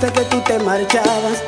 que 0.00 0.22
tú 0.22 0.40
te 0.40 0.58
marchabas. 0.58 1.42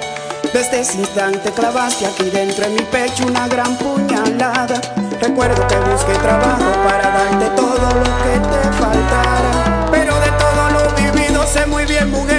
Desde 0.52 0.80
ese 0.80 0.98
instante 0.98 1.50
clavaste 1.50 2.06
aquí 2.06 2.30
dentro 2.30 2.64
de 2.64 2.70
mi 2.70 2.82
pecho 2.82 3.26
una 3.26 3.48
gran 3.48 3.76
puñalada. 3.76 4.80
Recuerdo 5.20 5.66
que 5.66 5.76
busqué 5.90 6.12
trabajo 6.22 6.64
para 6.84 7.10
darte 7.10 7.46
todo 7.56 7.88
lo 7.90 8.04
que 8.22 8.38
te 8.38 8.72
faltara. 8.78 9.88
Pero 9.90 10.14
de 10.20 10.30
todo 10.38 10.70
lo 10.70 10.94
vivido 10.94 11.46
sé 11.46 11.66
muy 11.66 11.84
bien, 11.86 12.10
mujer. 12.10 12.35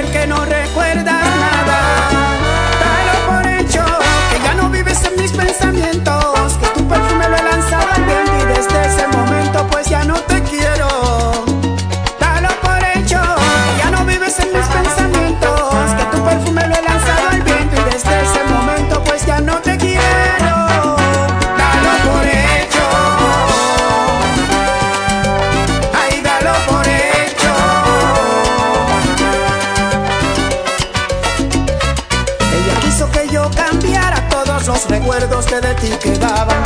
Quiso 32.97 33.11
que 33.11 33.27
yo 33.31 33.47
cambiara 33.51 34.27
todos 34.27 34.65
los 34.65 34.89
recuerdos 34.89 35.45
que 35.45 35.61
de 35.61 35.75
ti 35.75 35.89
quedaban 36.01 36.63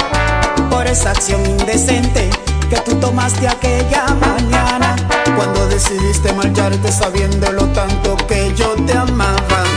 por 0.69 0.87
esa 0.87 1.11
acción 1.11 1.45
indecente 1.45 2.29
que 2.69 2.77
tú 2.85 2.95
tomaste 3.01 3.49
aquella 3.49 4.05
mañana 4.13 4.95
cuando 5.35 5.67
decidiste 5.67 6.31
marcharte 6.31 6.89
sabiendo 6.89 7.51
lo 7.51 7.65
tanto 7.73 8.15
que 8.29 8.53
yo 8.55 8.75
te 8.85 8.93
amaba. 8.93 9.70